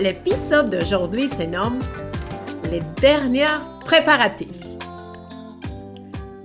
L'épisode 0.00 0.70
d'aujourd'hui 0.70 1.28
se 1.28 1.42
nomme 1.42 1.78
Les 2.70 2.80
dernières 3.02 3.60
préparatifs. 3.84 4.48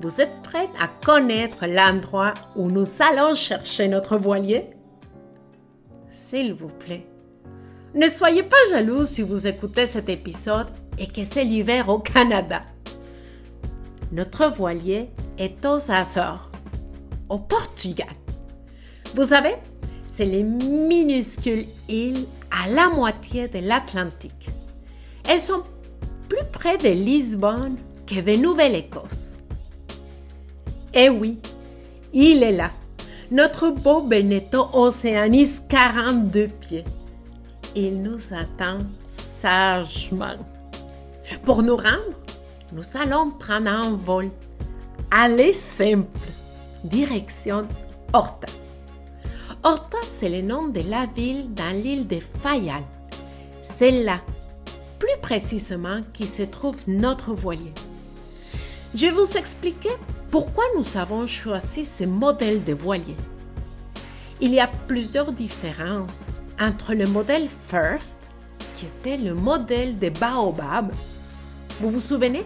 Vous 0.02 0.20
êtes 0.20 0.42
prêts 0.44 0.68
à 0.78 0.90
connaître 0.90 1.66
l'endroit 1.66 2.34
où 2.58 2.70
nous 2.70 2.86
allons 3.00 3.34
chercher 3.34 3.88
notre 3.88 4.18
voilier? 4.18 4.72
S'il 6.12 6.54
vous 6.54 6.68
plaît, 6.68 7.08
ne 7.94 8.10
soyez 8.10 8.44
pas 8.44 8.58
jaloux 8.72 9.06
si 9.06 9.22
vous 9.22 9.48
écoutez 9.48 9.88
cet 9.88 10.10
épisode 10.10 10.68
et 11.00 11.08
que 11.08 11.24
c'est 11.24 11.46
l'hiver 11.46 11.88
au 11.88 12.00
Canada. 12.00 12.62
Notre 14.12 14.50
voilier 14.50 15.12
est 15.38 15.66
aux 15.66 15.92
Açores, 15.92 16.52
au 17.30 17.40
Portugal. 17.40 18.14
Vous 19.16 19.24
savez, 19.24 19.56
c'est 20.08 20.26
les 20.26 20.44
minuscules 20.44 21.68
îles 21.88 22.26
à 22.64 22.68
la 22.70 22.90
moitié 22.90 23.48
de 23.48 23.60
l'Atlantique. 23.60 24.50
Elles 25.28 25.42
sont 25.42 25.64
plus 26.30 26.46
près 26.52 26.78
de 26.78 26.90
Lisbonne 26.90 27.78
que 28.08 28.22
de 28.22 28.42
Nouvelle-Écosse. 28.42 29.36
Eh 30.94 31.10
oui, 31.10 31.40
il 32.14 32.44
est 32.44 32.54
là, 32.54 32.72
notre 33.32 33.70
beau 33.70 34.02
Benetto 34.02 34.70
Oceanis 34.74 35.62
42 35.68 36.48
pieds. 36.48 36.86
Il 37.76 38.02
nous 38.02 38.34
attend 38.34 38.80
sagement. 39.08 40.38
Pour 41.44 41.62
nous 41.62 41.76
rendre, 41.76 42.18
nous 42.72 42.84
allons 42.96 43.32
prendre 43.32 43.70
un 43.70 43.92
vol. 43.92 44.30
Allez 45.12 45.54
simple, 45.54 46.08
direction 46.84 47.68
Horta. 48.14 48.48
C'est 50.08 50.30
le 50.30 50.42
nom 50.42 50.68
de 50.68 50.82
la 50.88 51.08
ville 51.08 51.54
dans 51.56 51.76
l'île 51.76 52.08
de 52.08 52.20
Fayal. 52.20 52.84
C'est 53.62 54.04
là, 54.04 54.22
plus 55.00 55.20
précisément, 55.22 56.02
qui 56.14 56.28
se 56.28 56.44
trouve 56.44 56.78
notre 56.88 57.34
voilier. 57.34 57.74
Je 58.94 59.08
vais 59.08 59.12
vous 59.12 59.36
expliquer 59.36 59.90
pourquoi 60.30 60.64
nous 60.78 60.98
avons 60.98 61.26
choisi 61.26 61.84
ce 61.84 62.04
modèle 62.04 62.64
de 62.64 62.74
voilier. 62.74 63.18
Il 64.40 64.54
y 64.54 64.60
a 64.60 64.68
plusieurs 64.88 65.32
différences 65.32 66.26
entre 66.62 66.94
le 66.94 67.08
modèle 67.08 67.48
First, 67.68 68.18
qui 68.78 68.86
était 68.86 69.18
le 69.18 69.34
modèle 69.34 69.98
de 69.98 70.10
Baobab. 70.10 70.94
Vous 71.82 71.90
vous 71.90 72.00
souvenez? 72.00 72.46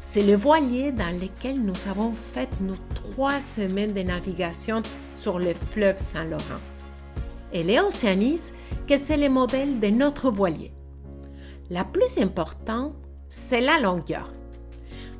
C'est 0.00 0.22
le 0.22 0.36
voilier 0.36 0.92
dans 0.92 1.18
lequel 1.18 1.60
nous 1.60 1.88
avons 1.88 2.12
fait 2.12 2.48
nos 2.60 2.76
trois 2.94 3.40
semaines 3.40 3.94
de 3.94 4.02
navigation 4.02 4.82
sur 5.12 5.38
le 5.38 5.54
fleuve 5.54 5.98
Saint-Laurent. 5.98 6.60
Et 7.52 7.62
l'Océanis, 7.62 8.52
que 8.86 8.96
c'est 8.96 9.16
le 9.16 9.28
modèle 9.28 9.80
de 9.80 9.88
notre 9.88 10.30
voilier. 10.30 10.72
La 11.70 11.84
plus 11.84 12.18
importante, 12.18 12.94
c'est 13.28 13.60
la 13.60 13.78
longueur. 13.78 14.28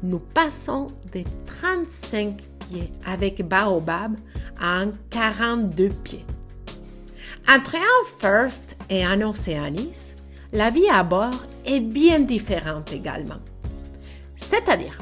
Nous 0.03 0.19
passons 0.19 0.89
de 1.13 1.23
35 1.47 2.37
pieds 2.59 2.93
avec 3.05 3.47
Baobab 3.47 4.17
à 4.59 4.81
un 4.81 4.93
42 5.11 5.89
pieds. 5.89 6.25
Entre 7.49 7.77
un 7.77 8.19
First 8.21 8.77
et 8.89 9.05
un 9.05 9.21
Oceanis, 9.23 10.15
la 10.53 10.71
vie 10.71 10.89
à 10.89 11.03
bord 11.03 11.45
est 11.65 11.81
bien 11.81 12.21
différente 12.21 12.93
également. 12.93 13.41
C'est-à-dire 14.37 14.99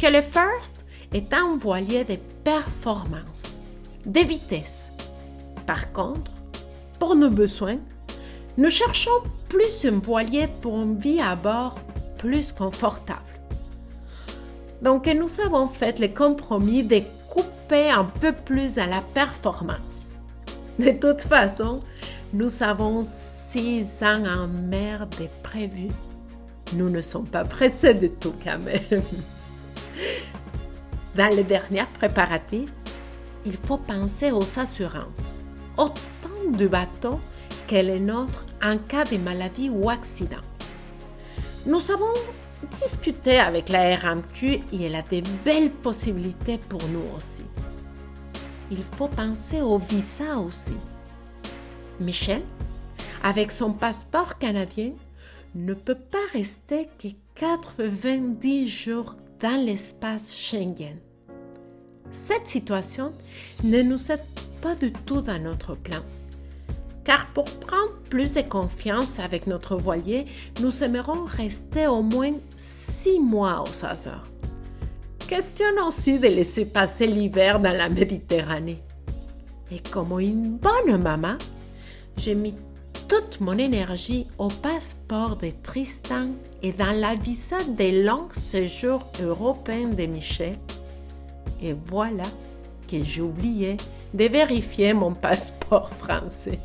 que 0.00 0.06
le 0.06 0.22
First 0.22 0.86
est 1.12 1.32
un 1.32 1.56
voilier 1.56 2.04
de 2.04 2.16
performance, 2.44 3.60
de 4.06 4.20
vitesse. 4.20 4.90
Par 5.66 5.92
contre, 5.92 6.32
pour 6.98 7.14
nos 7.14 7.30
besoins, 7.30 7.78
nous 8.56 8.70
cherchons 8.70 9.22
plus 9.48 9.84
un 9.84 9.98
voilier 9.98 10.48
pour 10.60 10.80
une 10.80 10.98
vie 10.98 11.20
à 11.20 11.36
bord 11.36 11.78
plus 12.18 12.52
confortable. 12.52 13.20
Donc, 14.82 15.06
nous 15.06 15.40
avons 15.40 15.66
fait 15.66 15.98
le 15.98 16.08
compromis 16.08 16.82
de 16.82 17.00
couper 17.28 17.90
un 17.90 18.04
peu 18.04 18.32
plus 18.32 18.78
à 18.78 18.86
la 18.86 19.00
performance. 19.00 20.16
De 20.78 20.90
toute 20.90 21.22
façon, 21.22 21.80
nous 22.32 22.62
avons 22.62 23.02
six 23.02 24.02
ans 24.02 24.24
en 24.24 24.46
mer 24.46 25.08
de 25.18 25.26
prévu. 25.42 25.88
Nous 26.74 26.90
ne 26.90 27.00
sommes 27.00 27.26
pas 27.26 27.44
pressés 27.44 27.94
de 27.94 28.08
tout 28.08 28.34
quand 28.44 28.58
même. 28.58 29.02
Dans 31.16 31.34
les 31.34 31.44
dernières 31.44 31.88
préparatifs, 31.88 32.72
il 33.44 33.56
faut 33.56 33.78
penser 33.78 34.30
aux 34.30 34.58
assurances, 34.58 35.40
du 36.56 36.68
bateau 36.68 37.20
que 37.66 37.76
les 37.76 38.00
nôtres 38.00 38.46
en 38.62 38.78
cas 38.78 39.04
de 39.04 39.16
maladie 39.18 39.70
ou 39.70 39.90
accident. 39.90 40.40
Nous 41.66 41.90
avons 41.90 42.14
discuté 42.82 43.38
avec 43.38 43.68
la 43.68 43.96
RMQ 43.96 44.46
et 44.46 44.82
elle 44.82 44.94
a 44.94 45.02
de 45.02 45.22
belles 45.44 45.70
possibilités 45.70 46.58
pour 46.58 46.82
nous 46.88 47.04
aussi. 47.16 47.44
Il 48.70 48.82
faut 48.82 49.08
penser 49.08 49.60
au 49.60 49.78
visa 49.78 50.38
aussi. 50.38 50.76
Michel, 52.00 52.42
avec 53.22 53.50
son 53.50 53.72
passeport 53.72 54.38
canadien, 54.38 54.92
ne 55.54 55.74
peut 55.74 55.94
pas 55.94 56.18
rester 56.32 56.88
que 56.98 57.08
90 57.34 58.68
jours 58.68 59.16
dans 59.40 59.64
l'espace 59.64 60.36
Schengen. 60.36 60.98
Cette 62.12 62.46
situation 62.46 63.12
ne 63.64 63.82
nous 63.82 64.10
aide 64.10 64.24
pas 64.60 64.74
du 64.74 64.92
tout 64.92 65.20
dans 65.20 65.42
notre 65.42 65.74
plan. 65.74 66.02
Car 67.08 67.26
pour 67.28 67.46
prendre 67.46 67.94
plus 68.10 68.34
de 68.34 68.42
confiance 68.42 69.18
avec 69.18 69.46
notre 69.46 69.76
voilier, 69.76 70.26
nous 70.60 70.84
aimerions 70.84 71.24
rester 71.24 71.86
au 71.86 72.02
moins 72.02 72.34
six 72.58 73.18
mois 73.18 73.64
aux 73.64 73.86
Açores. 73.86 74.26
Question 75.26 75.86
aussi 75.86 76.18
de 76.18 76.26
laisser 76.28 76.66
passer 76.66 77.06
l'hiver 77.06 77.60
dans 77.60 77.74
la 77.74 77.88
Méditerranée. 77.88 78.82
Et 79.72 79.78
comme 79.78 80.20
une 80.20 80.58
bonne 80.58 81.00
maman, 81.00 81.38
j'ai 82.18 82.34
mis 82.34 82.54
toute 83.08 83.40
mon 83.40 83.56
énergie 83.56 84.26
au 84.36 84.48
passeport 84.48 85.36
de 85.36 85.50
Tristan 85.62 86.32
et 86.62 86.72
dans 86.72 86.92
la 86.92 87.14
visa 87.14 87.64
des 87.64 88.02
longs 88.02 88.28
séjours 88.32 89.10
européens 89.22 89.88
de 89.88 90.04
Michel. 90.04 90.58
Et 91.62 91.74
voilà 91.86 92.24
que 92.86 93.02
j'ai 93.02 93.22
oublié 93.22 93.78
de 94.14 94.24
vérifier 94.24 94.92
mon 94.94 95.12
passeport 95.12 95.92
français. 95.92 96.60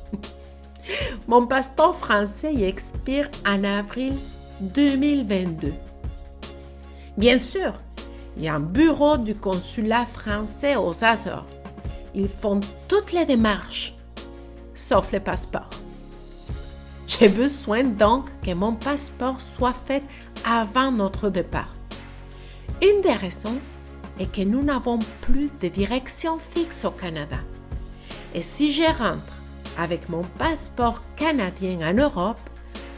mon 1.28 1.48
passeport 1.48 1.96
français 1.96 2.54
expire 2.64 3.30
en 3.48 3.64
avril 3.64 4.14
2022. 4.62 5.74
Bien 7.18 7.40
sûr, 7.40 7.74
il 8.38 8.44
y 8.44 8.48
a 8.48 8.56
un 8.56 8.60
bureau 8.60 9.18
du 9.18 9.36
consulat 9.36 10.06
français 10.06 10.76
aux 10.76 11.04
Açores. 11.04 11.46
Ils 12.16 12.30
font 12.30 12.60
toutes 12.88 13.12
les 13.12 13.26
démarches, 13.26 13.96
sauf 14.74 15.12
le 15.12 15.20
passeport. 15.20 15.70
J'ai 17.08 17.30
besoin 17.30 17.84
donc 17.84 18.26
que 18.42 18.54
mon 18.54 18.74
passeport 18.74 19.40
soit 19.40 19.76
fait 19.86 20.04
avant 20.46 20.92
notre 20.92 21.30
départ. 21.30 21.76
Une 22.82 23.02
des 23.02 23.14
raisons 23.14 23.60
est 24.20 24.32
que 24.32 24.42
nous 24.42 24.64
n'avons 24.64 25.00
plus 25.22 25.50
de 25.62 25.68
direction 25.68 26.38
fixe 26.38 26.86
au 26.86 26.92
Canada. 26.92 27.38
Et 28.34 28.42
si 28.42 28.72
je 28.72 28.84
rentre 28.84 29.34
avec 29.78 30.10
mon 30.10 30.24
passeport 30.38 31.02
canadien 31.16 31.80
en 31.88 31.94
Europe, 31.94 32.40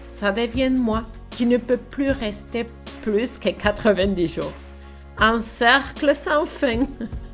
ça 0.08 0.32
devient 0.32 0.70
moi 0.70 1.06
qui 1.30 1.46
ne 1.46 1.58
peux 1.58 1.78
plus 1.78 2.12
rester 2.12 2.66
plus 3.02 3.38
que 3.38 3.50
90 3.50 4.28
jours. 4.28 4.54
Un 5.18 5.40
cercle 5.40 6.16
sans 6.16 6.46
fin. 6.46 6.84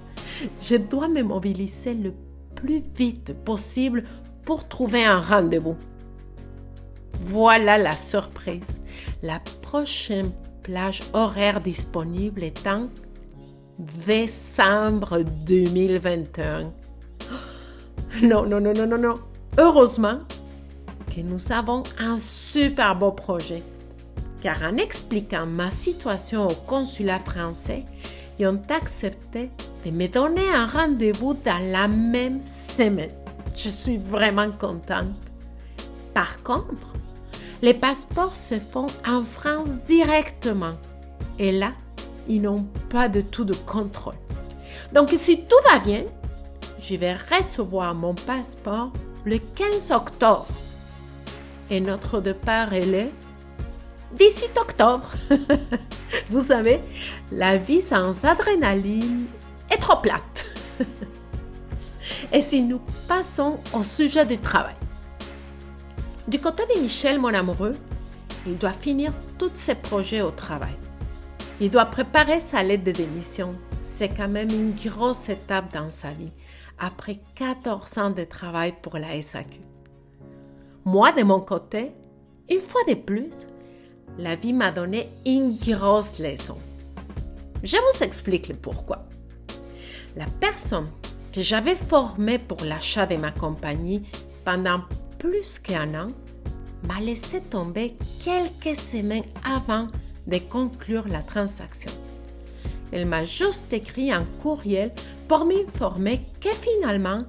Je 0.62 0.76
dois 0.76 1.08
me 1.08 1.22
mobiliser 1.22 1.94
le 1.94 2.14
plus 2.56 2.82
vite 2.96 3.34
possible 3.46 4.04
pour 4.46 4.68
trouver 4.68 5.04
un 5.04 5.22
rendez-vous. 5.22 5.76
Voilà 7.22 7.78
la 7.78 7.96
surprise. 7.96 8.82
La 9.22 9.40
prochaine 9.62 10.32
plage 10.64 11.04
horaire 11.14 11.62
disponible 11.62 12.44
en 12.66 12.88
décembre 14.06 15.24
2021. 15.46 16.72
Non, 18.24 18.46
non, 18.46 18.60
non, 18.60 18.74
non, 18.74 18.88
non, 18.88 18.98
non. 18.98 19.16
Heureusement 19.58 20.20
que 21.16 21.22
nous 21.22 21.54
avons 21.54 21.84
un 21.98 22.18
super 22.18 22.94
beau 22.98 23.14
projet 23.14 23.64
car 24.42 24.62
en 24.64 24.76
expliquant 24.76 25.46
ma 25.46 25.72
situation 25.72 26.48
au 26.50 26.54
consulat 26.54 27.20
français, 27.20 27.86
ils 28.40 28.48
ont 28.48 28.62
accepté 28.70 29.52
de 29.86 29.92
me 29.92 30.08
donner 30.08 30.50
un 30.54 30.66
rendez-vous 30.66 31.36
dans 31.36 31.72
la 31.72 31.88
même 31.88 32.42
semaine. 32.42 33.12
Je 33.56 33.70
suis 33.70 33.98
vraiment 33.98 34.52
contente. 34.52 35.16
Par 36.14 36.42
contre, 36.44 36.94
les 37.62 37.76
passeports 37.76 38.36
se 38.36 38.56
font 38.56 38.88
en 39.08 39.24
France 39.24 39.84
directement. 39.88 40.74
Et 41.38 41.52
là, 41.52 41.74
ils 42.28 42.42
n'ont 42.42 42.66
pas 42.90 43.10
de 43.10 43.22
tout 43.22 43.46
de 43.46 43.54
contrôle. 43.54 44.16
Donc, 44.94 45.10
si 45.16 45.46
tout 45.46 45.72
va 45.72 45.80
bien, 45.80 46.04
je 46.80 46.96
vais 46.96 47.14
recevoir 47.14 47.94
mon 47.96 48.14
passeport 48.14 48.92
le 49.26 49.38
15 49.38 49.92
octobre. 49.92 50.48
Et 51.70 51.80
notre 51.80 52.20
départ 52.20 52.74
est 52.74 52.86
le 52.86 53.10
18 54.18 54.58
octobre. 54.58 55.10
Vous 56.30 56.44
savez, 56.44 56.82
la 57.32 57.58
vie 57.58 57.82
sans 57.82 58.26
adrénaline 58.26 59.28
est 59.70 59.78
trop 59.78 59.98
plate. 59.98 60.48
Et 62.34 62.42
si 62.42 62.64
nous 62.64 62.82
passons 63.08 63.60
au 63.74 63.84
sujet 63.84 64.26
du 64.26 64.38
travail. 64.38 64.76
Du 66.28 66.40
côté 66.40 66.64
de 66.74 66.82
Michel, 66.82 67.20
mon 67.20 67.34
amoureux, 67.34 67.76
il 68.46 68.58
doit 68.58 68.72
finir 68.72 69.12
tous 69.38 69.52
ses 69.54 69.76
projets 69.76 70.22
au 70.22 70.32
travail. 70.32 70.76
Il 71.64 71.70
doit 71.70 71.86
préparer 71.86 72.40
sa 72.40 72.64
lettre 72.64 72.86
de 72.86 72.92
démission. 72.92 73.52
C'est 73.84 74.10
quand 74.10 74.28
même 74.28 74.50
une 74.50 74.74
grosse 74.74 75.30
étape 75.30 75.72
dans 75.72 75.92
sa 75.92 76.10
vie, 76.10 76.32
après 76.80 77.20
14 77.36 77.98
ans 78.00 78.10
de 78.10 78.24
travail 78.24 78.74
pour 78.82 78.98
la 78.98 79.22
SAQ. 79.22 79.60
Moi, 80.86 81.12
de 81.12 81.22
mon 81.22 81.40
côté, 81.40 81.92
une 82.50 82.60
fois 82.60 82.82
de 82.88 82.96
plus, 82.96 83.48
la 84.18 84.36
vie 84.36 84.54
m'a 84.54 84.72
donné 84.72 85.08
une 85.28 85.56
grosse 85.56 86.18
leçon. 86.18 86.58
Je 87.62 87.78
vous 87.78 88.04
explique 88.04 88.48
le 88.48 88.56
pourquoi. 88.56 89.06
La 90.16 90.26
personne 90.40 90.90
que 91.32 91.44
j'avais 91.44 91.76
formée 91.76 92.40
pour 92.40 92.64
l'achat 92.64 93.06
de 93.06 93.18
ma 93.18 93.30
compagnie 93.30 94.02
pendant 94.44 94.82
plus 95.20 95.60
qu'un 95.60 95.94
an 95.94 96.08
m'a 96.88 97.00
laissé 97.00 97.40
tomber 97.40 97.96
quelques 98.24 98.76
semaines 98.76 99.30
avant 99.46 99.86
de 100.28 100.38
conclure 100.38 101.08
la 101.08 101.22
transaction. 101.22 101.92
Elle 102.92 103.06
m'a 103.06 103.26
juste 103.26 103.72
écrit 103.74 104.12
un 104.12 104.26
courriel 104.42 104.92
pour 105.28 105.46
m'informer 105.46 106.26
que 106.40 106.50
finalement, 106.50 107.20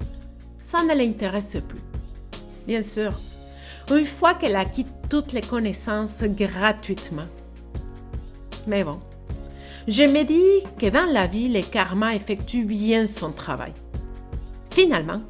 ça 0.60 0.82
ne 0.82 0.94
l'intéresse 0.94 1.56
plus. 1.68 1.80
Bien 2.66 2.82
sûr, 2.82 3.12
une 3.90 4.04
fois 4.04 4.34
qu'elle 4.34 4.56
a 4.56 4.64
quitté 4.64 4.90
toutes 5.12 5.34
les 5.34 5.42
connaissances 5.42 6.22
gratuitement. 6.22 7.26
Mais 8.66 8.82
bon, 8.82 8.98
je 9.86 10.04
me 10.04 10.22
dis 10.24 10.66
que 10.78 10.86
dans 10.86 11.04
la 11.04 11.26
vie, 11.26 11.50
le 11.50 11.60
karma 11.60 12.14
effectue 12.14 12.64
bien 12.64 13.06
son 13.06 13.30
travail. 13.30 13.74
Finalement, 14.70 15.20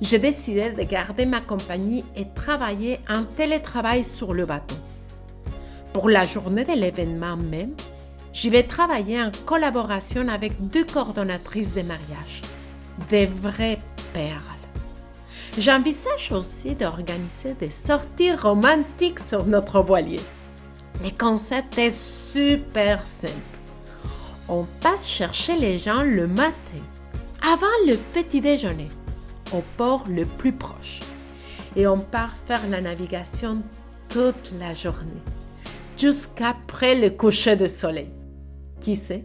j'ai 0.00 0.18
décidé 0.18 0.70
de 0.70 0.82
garder 0.82 1.24
ma 1.24 1.40
compagnie 1.40 2.04
et 2.16 2.26
travailler 2.34 2.98
en 3.08 3.22
télétravail 3.22 4.02
sur 4.02 4.34
le 4.34 4.44
bateau. 4.44 4.74
Pour 6.00 6.08
la 6.08 6.24
journée 6.24 6.64
de 6.64 6.72
l'événement 6.72 7.36
même, 7.36 7.74
je 8.32 8.48
vais 8.48 8.62
travailler 8.62 9.20
en 9.20 9.30
collaboration 9.44 10.28
avec 10.28 10.54
deux 10.68 10.86
coordonnatrices 10.86 11.74
de 11.74 11.82
mariage, 11.82 12.40
des 13.10 13.26
vraies 13.26 13.78
perles. 14.14 14.40
J'envisage 15.58 16.32
aussi 16.32 16.74
d'organiser 16.74 17.52
des 17.52 17.70
sorties 17.70 18.32
romantiques 18.32 19.18
sur 19.18 19.44
notre 19.44 19.82
voilier. 19.82 20.20
Le 21.04 21.10
concept 21.10 21.76
est 21.76 21.90
super 21.90 23.06
simple. 23.06 23.34
On 24.48 24.64
passe 24.80 25.06
chercher 25.06 25.56
les 25.56 25.78
gens 25.78 26.02
le 26.02 26.26
matin, 26.26 26.80
avant 27.42 27.66
le 27.86 27.96
petit 28.14 28.40
déjeuner, 28.40 28.88
au 29.52 29.62
port 29.76 30.06
le 30.08 30.24
plus 30.24 30.52
proche. 30.52 31.00
Et 31.76 31.86
on 31.86 31.98
part 31.98 32.32
faire 32.46 32.66
la 32.70 32.80
navigation 32.80 33.62
toute 34.08 34.54
la 34.58 34.72
journée, 34.72 35.22
jusqu'après 36.00 36.94
le 36.94 37.10
coucher 37.10 37.56
de 37.56 37.66
soleil. 37.66 38.10
Qui 38.80 38.96
sait? 38.96 39.24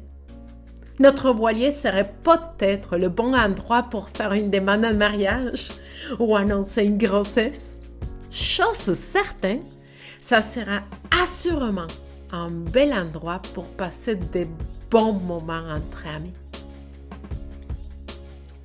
Notre 0.99 1.31
voilier 1.31 1.71
serait 1.71 2.13
peut-être 2.23 2.97
le 2.97 3.09
bon 3.09 3.33
endroit 3.33 3.83
pour 3.83 4.09
faire 4.09 4.33
une 4.33 4.49
demande 4.49 4.81
de 4.81 4.95
mariage 4.95 5.69
ou 6.19 6.35
annoncer 6.35 6.83
une 6.83 6.97
grossesse. 6.97 7.81
Chose 8.31 8.93
certaine, 8.93 9.63
ça 10.19 10.41
sera 10.41 10.81
assurément 11.21 11.87
un 12.31 12.49
bel 12.49 12.93
endroit 12.93 13.41
pour 13.53 13.65
passer 13.65 14.15
des 14.15 14.47
bons 14.89 15.13
moments 15.13 15.69
entre 15.69 16.05
amis. 16.13 16.33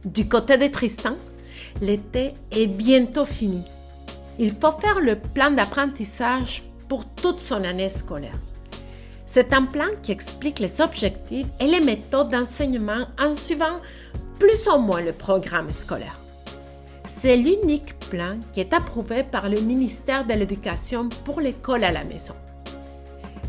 Du 0.04 0.28
côté 0.28 0.56
de 0.56 0.66
Tristan, 0.66 1.16
l'été 1.80 2.34
est 2.50 2.66
bientôt 2.66 3.24
fini. 3.24 3.64
Il 4.38 4.50
faut 4.52 4.72
faire 4.72 5.00
le 5.00 5.16
plan 5.16 5.50
d'apprentissage 5.50 6.62
pour 6.90 7.04
toute 7.06 7.38
son 7.38 7.62
année 7.62 7.88
scolaire. 7.88 8.38
C'est 9.24 9.54
un 9.54 9.64
plan 9.64 9.86
qui 10.02 10.10
explique 10.10 10.58
les 10.58 10.80
objectifs 10.80 11.46
et 11.60 11.66
les 11.66 11.80
méthodes 11.80 12.30
d'enseignement 12.30 13.06
en 13.16 13.32
suivant 13.32 13.76
plus 14.40 14.66
ou 14.66 14.78
moins 14.80 15.00
le 15.00 15.12
programme 15.12 15.70
scolaire. 15.70 16.18
C'est 17.06 17.36
l'unique 17.36 17.96
plan 18.10 18.38
qui 18.52 18.58
est 18.58 18.74
approuvé 18.74 19.22
par 19.22 19.48
le 19.48 19.60
ministère 19.60 20.26
de 20.26 20.34
l'Éducation 20.34 21.08
pour 21.24 21.40
l'école 21.40 21.84
à 21.84 21.92
la 21.92 22.02
maison. 22.02 22.34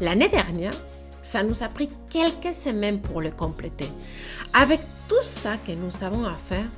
L'année 0.02 0.30
dernière, 0.30 0.76
ça 1.24 1.42
nous 1.42 1.64
a 1.64 1.68
pris 1.68 1.90
quelques 2.12 2.54
semaines 2.54 3.02
pour 3.02 3.22
le 3.22 3.32
compléter. 3.32 3.90
Avec 4.54 4.82
tout 5.08 5.24
ça 5.24 5.54
que 5.66 5.72
nous 5.72 6.04
avons 6.04 6.26
à 6.26 6.36
faire, 6.36 6.70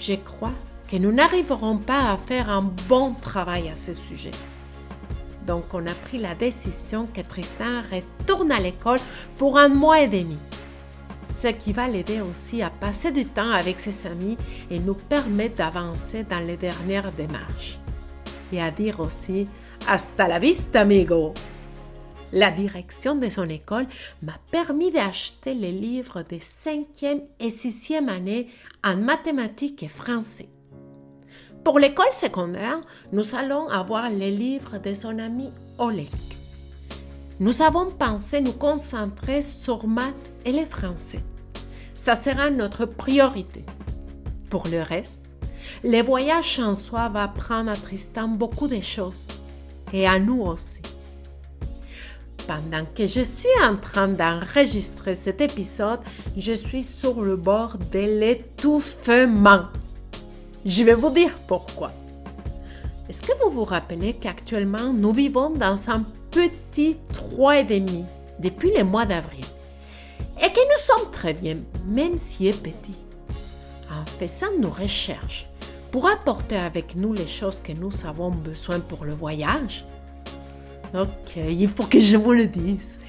je 0.00 0.14
crois 0.14 0.52
que 0.90 0.96
nous 0.96 1.12
n'arriverons 1.12 1.78
pas 1.78 2.10
à 2.10 2.16
faire 2.16 2.50
un 2.50 2.62
bon 2.88 3.14
travail 3.14 3.68
à 3.68 3.76
ce 3.76 3.94
sujet. 3.94 4.32
Donc, 5.48 5.74
on 5.74 5.84
a 5.86 5.94
pris 5.94 6.18
la 6.18 6.36
décision 6.36 7.06
que 7.06 7.22
Tristan 7.22 7.82
retourne 7.90 8.52
à 8.52 8.60
l'école 8.60 9.00
pour 9.36 9.58
un 9.58 9.68
mois 9.68 10.02
et 10.02 10.08
demi 10.08 10.38
ce 11.38 11.48
qui 11.48 11.72
va 11.72 11.86
l'aider 11.86 12.20
aussi 12.20 12.62
à 12.62 12.70
passer 12.70 13.12
du 13.12 13.24
temps 13.24 13.52
avec 13.52 13.78
ses 13.78 14.08
amis 14.08 14.36
et 14.70 14.80
nous 14.80 14.94
permet 14.94 15.48
d'avancer 15.48 16.24
dans 16.24 16.44
les 16.44 16.56
dernières 16.56 17.12
démarches. 17.12 17.78
Et 18.52 18.60
à 18.60 18.72
dire 18.72 18.98
aussi 18.98 19.46
Hasta 19.86 20.26
la 20.26 20.40
vista, 20.40 20.80
amigo! 20.80 21.34
La 22.32 22.50
direction 22.50 23.14
de 23.14 23.28
son 23.28 23.48
école 23.48 23.86
m'a 24.22 24.38
permis 24.50 24.90
d'acheter 24.90 25.54
les 25.54 25.72
livres 25.72 26.22
des 26.22 26.40
cinquième 26.40 27.22
et 27.38 27.50
sixième 27.50 28.08
années 28.08 28.48
en 28.84 28.96
mathématiques 28.96 29.84
et 29.84 29.88
français. 29.88 30.48
Pour 31.64 31.78
l'école 31.78 32.12
secondaire, 32.12 32.80
nous 33.12 33.34
allons 33.34 33.68
avoir 33.68 34.08
les 34.08 34.30
livres 34.30 34.78
de 34.78 34.94
son 34.94 35.18
ami 35.18 35.50
Oleg. 35.78 36.08
Nous 37.40 37.62
avons 37.62 37.90
pensé 37.90 38.40
nous 38.40 38.52
concentrer 38.52 39.42
sur 39.42 39.86
maths 39.86 40.32
et 40.44 40.52
les 40.52 40.66
français. 40.66 41.20
Ça 41.94 42.16
sera 42.16 42.50
notre 42.50 42.84
priorité. 42.84 43.64
Pour 44.50 44.66
le 44.66 44.82
reste, 44.82 45.24
le 45.84 46.02
voyage 46.02 46.58
en 46.58 46.74
soi 46.74 47.08
va 47.08 47.24
apprendre 47.24 47.70
à 47.70 47.76
Tristan 47.76 48.28
beaucoup 48.28 48.66
de 48.66 48.80
choses 48.80 49.28
et 49.92 50.06
à 50.06 50.18
nous 50.18 50.40
aussi. 50.42 50.80
Pendant 52.46 52.86
que 52.94 53.06
je 53.06 53.20
suis 53.20 53.48
en 53.62 53.76
train 53.76 54.08
d'enregistrer 54.08 55.14
cet 55.14 55.42
épisode, 55.42 56.00
je 56.36 56.52
suis 56.52 56.82
sur 56.82 57.20
le 57.20 57.36
bord 57.36 57.76
de 57.92 57.98
l'étouffement. 57.98 59.66
Je 60.64 60.82
vais 60.82 60.94
vous 60.94 61.10
dire 61.10 61.30
pourquoi. 61.46 61.92
Est-ce 63.08 63.22
que 63.22 63.32
vous 63.42 63.50
vous 63.50 63.64
rappelez 63.64 64.12
qu'actuellement 64.12 64.92
nous 64.92 65.12
vivons 65.12 65.50
dans 65.50 65.88
un 65.88 66.04
petit 66.30 66.96
3,5 67.12 68.04
depuis 68.38 68.72
le 68.76 68.84
mois 68.84 69.06
d'avril 69.06 69.44
et 70.40 70.52
que 70.52 70.60
nous 70.60 70.78
sommes 70.78 71.10
très 71.10 71.32
bien, 71.32 71.56
même 71.86 72.18
si 72.18 72.48
est 72.48 72.62
petit. 72.62 72.96
En 73.90 74.04
faisant 74.18 74.52
nos 74.58 74.70
recherches 74.70 75.46
pour 75.90 76.06
apporter 76.08 76.56
avec 76.56 76.94
nous 76.96 77.14
les 77.14 77.26
choses 77.26 77.60
que 77.60 77.72
nous 77.72 77.90
avons 78.06 78.30
besoin 78.30 78.78
pour 78.80 79.04
le 79.04 79.14
voyage, 79.14 79.86
ok, 80.94 81.36
il 81.36 81.68
faut 81.68 81.86
que 81.86 81.98
je 81.98 82.16
vous 82.16 82.32
le 82.32 82.46
dise. 82.46 83.00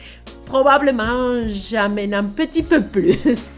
Probablement, 0.45 1.47
j'amène 1.47 2.13
un 2.13 2.23
petit 2.23 2.63
peu 2.63 2.81
plus. 2.81 3.49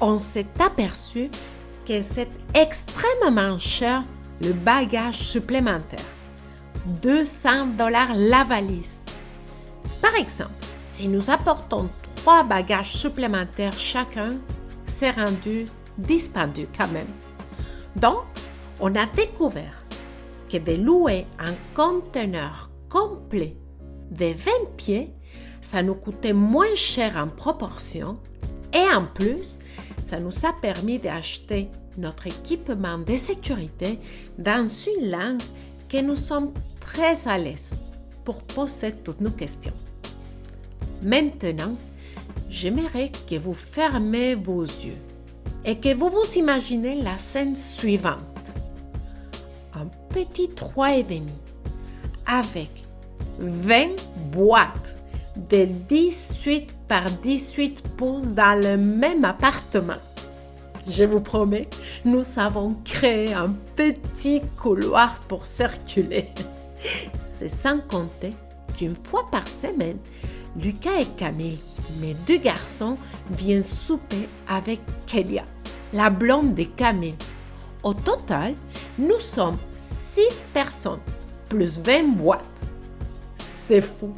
On 0.00 0.16
s'est 0.16 0.46
aperçu 0.60 1.30
c'est 1.86 2.28
extrêmement 2.54 3.58
cher 3.58 4.02
le 4.40 4.52
bagage 4.52 5.18
supplémentaire. 5.18 6.04
200 7.02 7.66
dollars 7.78 8.14
la 8.14 8.44
valise. 8.44 9.02
Par 10.00 10.14
exemple, 10.14 10.52
si 10.88 11.08
nous 11.08 11.30
apportons 11.30 11.88
trois 12.16 12.44
bagages 12.44 12.92
supplémentaires 12.92 13.78
chacun, 13.78 14.36
c'est 14.86 15.10
rendu 15.10 15.66
dispendieux 15.98 16.68
quand 16.76 16.88
même. 16.88 17.08
Donc, 17.96 18.24
on 18.80 18.94
a 18.94 19.06
découvert 19.06 19.84
que 20.48 20.58
de 20.58 20.72
louer 20.72 21.26
un 21.38 21.54
conteneur 21.74 22.70
complet 22.88 23.56
de 24.10 24.26
20 24.26 24.50
pieds, 24.76 25.14
ça 25.60 25.82
nous 25.82 25.94
coûtait 25.94 26.32
moins 26.32 26.74
cher 26.76 27.16
en 27.16 27.28
proportion 27.28 28.18
et 28.72 28.94
en 28.94 29.04
plus, 29.04 29.58
ça 30.06 30.20
nous 30.20 30.46
a 30.46 30.52
permis 30.52 31.00
d'acheter 31.00 31.68
notre 31.98 32.28
équipement 32.28 32.98
de 32.98 33.16
sécurité 33.16 33.98
dans 34.38 34.64
une 34.64 35.10
langue 35.10 35.42
que 35.88 36.00
nous 36.00 36.14
sommes 36.14 36.52
très 36.78 37.26
à 37.26 37.36
l'aise 37.36 37.76
pour 38.24 38.42
poser 38.42 38.92
toutes 38.92 39.20
nos 39.20 39.32
questions. 39.32 39.72
Maintenant, 41.02 41.74
j'aimerais 42.48 43.10
que 43.28 43.34
vous 43.34 43.52
fermez 43.52 44.36
vos 44.36 44.62
yeux 44.62 44.98
et 45.64 45.80
que 45.80 45.92
vous 45.92 46.08
vous 46.08 46.38
imaginez 46.38 47.02
la 47.02 47.18
scène 47.18 47.56
suivante. 47.56 48.54
Un 49.74 49.86
petit 50.10 50.50
et 50.88 51.02
demi 51.02 51.32
avec 52.26 52.70
20 53.40 53.88
boîtes 54.30 54.95
de 55.36 55.66
18 55.88 56.74
par 56.88 57.10
18 57.10 57.82
pouces 57.96 58.28
dans 58.28 58.60
le 58.60 58.76
même 58.76 59.24
appartement. 59.24 60.00
Je 60.88 61.04
vous 61.04 61.20
promets, 61.20 61.68
nous 62.04 62.24
avons 62.38 62.76
créé 62.84 63.34
un 63.34 63.54
petit 63.74 64.42
couloir 64.56 65.18
pour 65.28 65.46
circuler. 65.46 66.28
C'est 67.24 67.48
sans 67.48 67.80
compter 67.80 68.32
qu'une 68.76 68.96
fois 69.04 69.28
par 69.30 69.48
semaine, 69.48 69.98
Lucas 70.56 71.00
et 71.00 71.06
Camille, 71.16 71.58
mes 72.00 72.14
deux 72.26 72.38
garçons, 72.38 72.96
viennent 73.30 73.62
souper 73.62 74.28
avec 74.48 74.80
Kelia, 75.06 75.44
la 75.92 76.08
blonde 76.08 76.54
de 76.54 76.64
Camille. 76.64 77.16
Au 77.82 77.92
total, 77.92 78.54
nous 78.98 79.20
sommes 79.20 79.58
six 79.78 80.44
personnes, 80.54 81.00
plus 81.48 81.78
20 81.78 82.14
boîtes. 82.16 82.62
C'est 83.38 83.80
fou. 83.80 84.14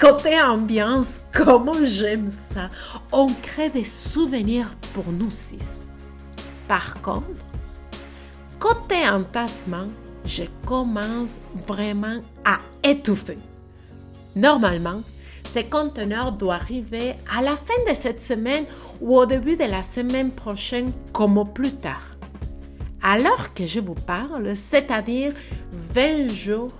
Côté 0.00 0.40
ambiance, 0.40 1.20
comment 1.30 1.84
j'aime 1.84 2.30
ça. 2.30 2.70
On 3.12 3.26
crée 3.42 3.68
des 3.68 3.84
souvenirs 3.84 4.74
pour 4.94 5.12
nous 5.12 5.30
six. 5.30 5.84
Par 6.66 7.02
contre, 7.02 7.44
côté 8.58 9.06
entassement, 9.06 9.84
je 10.24 10.44
commence 10.64 11.38
vraiment 11.66 12.22
à 12.46 12.60
étouffer. 12.82 13.36
Normalement, 14.34 15.02
ces 15.44 15.64
conteneurs 15.64 16.32
doivent 16.32 16.62
arriver 16.62 17.16
à 17.30 17.42
la 17.42 17.54
fin 17.54 17.84
de 17.86 17.94
cette 17.94 18.22
semaine 18.22 18.64
ou 19.02 19.18
au 19.18 19.26
début 19.26 19.56
de 19.56 19.64
la 19.64 19.82
semaine 19.82 20.30
prochaine 20.30 20.92
comme 21.12 21.36
au 21.36 21.44
plus 21.44 21.74
tard. 21.74 22.16
Alors 23.02 23.52
que 23.52 23.66
je 23.66 23.80
vous 23.80 23.94
parle, 23.94 24.56
c'est-à-dire 24.56 25.34
20 25.92 26.28
jours 26.28 26.72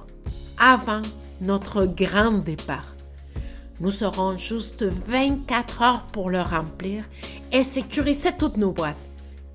avant 0.59 1.03
notre 1.43 1.85
grand 1.85 2.39
départ. 2.39 2.95
Nous 3.81 4.05
aurons 4.05 4.37
juste 4.37 4.85
24 4.85 5.83
heures 5.83 6.07
pour 6.13 6.29
le 6.29 6.43
remplir 6.43 7.05
et 7.51 7.63
sécuriser 7.63 8.33
toutes 8.39 8.59
nos 8.59 8.73
boîtes, 8.73 8.97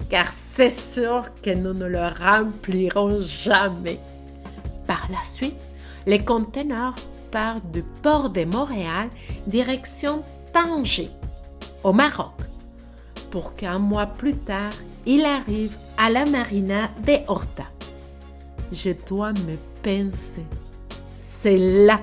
car 0.10 0.34
c'est 0.34 0.72
sûr 0.72 1.30
que 1.44 1.52
nous 1.52 1.74
ne 1.74 1.86
le 1.86 2.08
remplirons 2.08 3.22
jamais. 3.22 4.00
Par 4.88 5.08
la 5.12 5.22
suite, 5.22 5.60
les 6.08 6.24
conteneurs 6.24 6.96
partent 7.30 7.70
du 7.72 7.84
port 8.02 8.32
de 8.32 8.46
Montréal 8.46 9.10
direction 9.46 10.24
Tanger, 10.52 11.12
au 11.84 11.94
Maroc, 11.94 12.34
pour 13.30 13.56
qu'un 13.56 13.78
mois 13.78 14.08
plus 14.08 14.36
tard, 14.36 14.74
il 15.06 15.24
arrive 15.26 15.76
à 15.98 16.10
la 16.10 16.26
marina 16.26 16.90
de 17.06 17.14
Horta. 17.28 17.66
Je 18.72 18.92
dois 19.08 19.34
me 19.34 19.58
penser. 19.84 20.46
C'est 21.16 21.58
là 21.58 22.00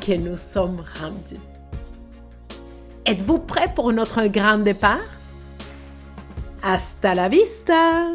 que 0.00 0.12
nous 0.12 0.36
sommes 0.36 0.82
rendus. 1.00 1.40
Êtes-vous 3.04 3.38
prêts 3.38 3.72
pour 3.74 3.92
notre 3.92 4.26
grand 4.26 4.58
départ? 4.58 4.98
Hasta 6.62 7.14
la 7.14 7.28
vista! 7.28 8.14